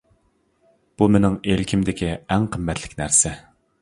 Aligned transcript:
بۇ 1.01 1.07
مېنىڭ 1.15 1.37
ئىلكىمدىكى 1.51 2.09
ئەڭ 2.17 2.49
قىممەتلىك 2.57 2.97
نەرسە. 3.03 3.35